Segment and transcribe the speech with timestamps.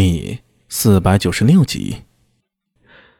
[0.00, 2.04] 第四百九十六集，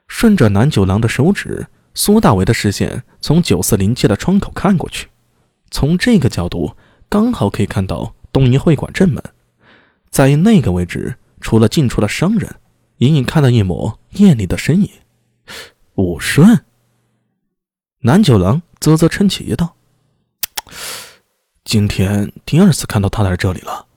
[0.07, 5.09] 顺着南九郎的手指，苏大为的视线从九四零街的窗口看过去，
[5.73, 6.77] 从这个角度
[7.09, 9.21] 刚好可以看到东瀛会馆正门，
[10.09, 12.61] 在那个位置，除了进出的商人，
[12.99, 14.89] 隐隐看到一抹艳丽的身影。
[15.97, 16.65] 武顺，
[18.03, 19.75] 南九郎啧啧称奇道
[21.65, 23.89] ：“今天第二次看到他来这里了，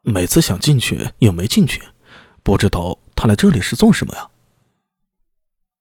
[0.00, 1.82] 每次想进去又没进去。”
[2.42, 4.30] 不知道他来这里是做什么呀？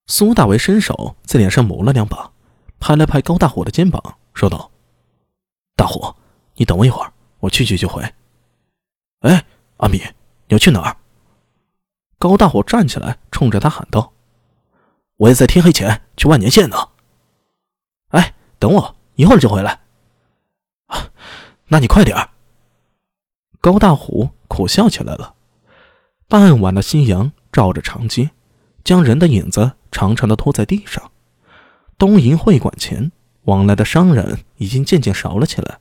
[0.07, 2.31] 苏大为伸手在脸上抹了两把，
[2.79, 4.71] 拍了拍高大虎的肩膀，说道
[5.77, 6.15] ：“大虎，
[6.55, 8.03] 你等我一会儿，我去去就回。”
[9.21, 9.45] 哎，
[9.77, 10.97] 阿米，你要去哪儿？
[12.17, 14.11] 高大虎站起来，冲着他喊道
[15.17, 16.89] ：“我也在天黑前去万年县呢。”
[18.09, 19.79] 哎，等我一会儿就回来。
[20.87, 21.11] 啊，
[21.67, 22.31] 那你快点儿。
[23.61, 25.35] 高大虎苦笑起来了。
[26.29, 28.29] 傍晚的夕阳照着长街，
[28.83, 31.11] 将人的影子长长的拖在地上。
[31.97, 33.11] 东瀛会馆前
[33.45, 35.79] 往来的商人已经渐渐少了起来，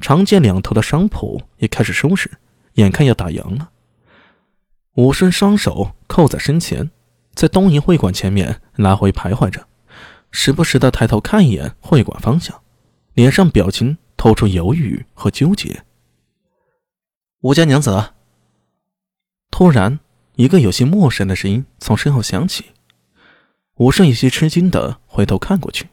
[0.00, 2.30] 长街两头的商铺也开始收拾，
[2.74, 3.70] 眼看要打烊了。
[4.94, 6.92] 武生双手扣在身前，
[7.34, 9.66] 在东瀛会馆前面来回徘徊着，
[10.30, 12.62] 时不时的抬头看一眼会馆方向，
[13.14, 15.82] 脸上表情透出犹豫和纠结。
[17.40, 18.13] 吴家娘子。
[19.56, 20.00] 突然，
[20.34, 22.72] 一个有些陌生的声音从身后响起。
[23.76, 25.86] 武顺有些吃惊的回头看过去，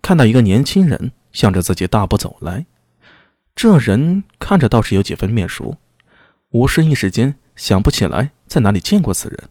[0.00, 2.66] 看到一个年轻人向着自己大步走来。
[3.56, 5.76] 这人看着倒是有几分面熟，
[6.50, 9.48] 武顺一时间想不起来在哪里见过此人，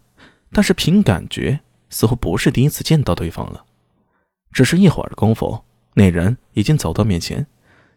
[0.54, 3.66] 但是凭感觉似乎不是第一次见到对方了。
[4.54, 7.46] 只是一会儿的功夫，那人已经走到面前，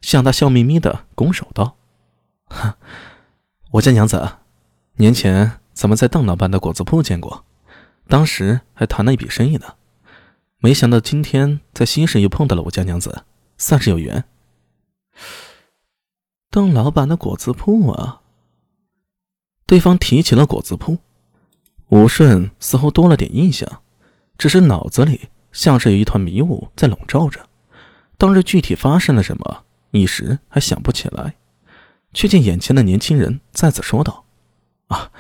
[0.01, 1.77] 向他笑眯眯的拱手道
[2.51, 2.77] ：“哈，
[3.71, 4.39] 我家娘子。”
[4.99, 7.45] 年前咱们在邓老板的果子铺见过，
[8.09, 9.75] 当时还谈了一笔生意呢。
[10.57, 13.25] 没想到今天在新市又碰到了我家娘子，
[13.59, 14.25] 算是有缘。
[16.51, 18.23] 邓老板的果子铺啊，
[19.67, 20.97] 对方提起了果子铺，
[21.89, 23.83] 武顺似乎多了点印象，
[24.39, 27.47] 只是脑子里像是有一团迷雾在笼罩着。
[28.17, 31.35] 当日具体发生了什么，一时还想不起来，
[32.15, 34.25] 却见眼前的年轻人再次说道。
[34.89, 35.11] 啊，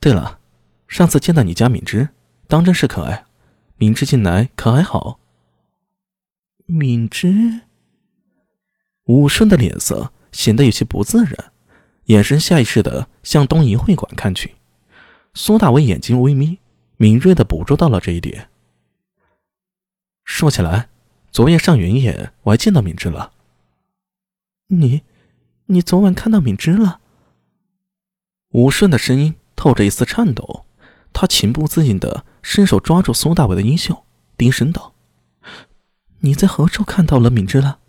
[0.00, 0.38] 对了，
[0.86, 2.10] 上次见到你家敏芝，
[2.46, 3.24] 当真是可爱。
[3.76, 5.18] 敏芝近来可还好？
[6.66, 7.62] 敏芝，
[9.04, 11.52] 武顺的脸色显得有些不自然，
[12.04, 14.54] 眼神下意识的向东瀛会馆看去。
[15.34, 16.58] 苏大伟眼睛微眯，
[16.96, 18.48] 敏锐的捕捉到了这一点。
[20.24, 20.88] 说起来，
[21.32, 23.32] 昨夜上元夜，我还见到敏芝了。
[24.68, 25.02] 你，
[25.66, 27.00] 你昨晚看到敏芝了？
[28.54, 30.64] 武顺的声音透着一丝颤抖，
[31.12, 34.04] 他情不自禁的伸手抓住苏大伟的衣袖，
[34.36, 34.94] 低声道
[36.20, 37.80] ：“你在何处看到了敏之了？”“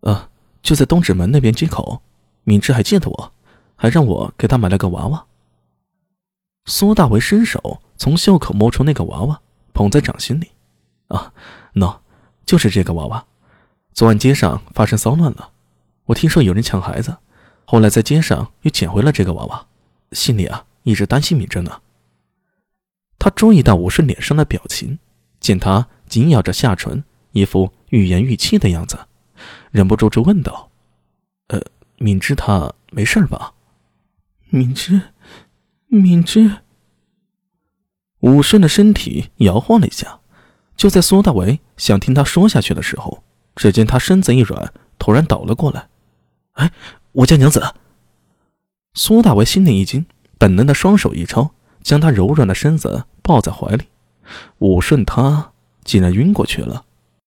[0.00, 0.30] 呃，
[0.62, 2.00] 就在东直门那边街口。
[2.44, 3.32] 敏之还记得我，
[3.76, 5.26] 还让我给他买了个娃娃。”
[6.64, 9.42] 苏大伟伸手从袖口摸出那个娃娃，
[9.74, 10.52] 捧在掌心里。
[11.08, 11.34] “啊，
[11.74, 11.98] 喏，
[12.46, 13.26] 就是这个娃娃。
[13.92, 15.50] 昨晚街上发生骚乱了，
[16.06, 17.18] 我听说有人抢孩子。”
[17.70, 19.64] 后来在街上又捡回了这个娃娃，
[20.10, 21.80] 心里啊一直担心敏珍呢。
[23.16, 24.98] 他注意到武顺脸上的表情，
[25.38, 28.98] 见他紧咬着下唇，一副欲言欲泣的样子，
[29.70, 30.68] 忍不住就问道
[31.46, 31.62] ：“呃，
[31.98, 33.54] 敏之他没事吧？”
[34.50, 35.02] 敏之，
[35.86, 36.62] 敏之。
[38.18, 40.18] 武顺的身体摇晃了一下，
[40.74, 43.22] 就在苏大为想听他说下去的时候，
[43.54, 45.88] 只见他身子一软，突然倒了过来。
[46.54, 46.72] 哎！
[47.12, 47.74] 我家娘子，
[48.94, 50.06] 苏大为心里一惊，
[50.38, 51.50] 本能的双手一抄，
[51.82, 53.88] 将她柔软的身子抱在怀里。
[54.58, 55.50] 武顺他
[55.82, 56.84] 竟然晕过去了。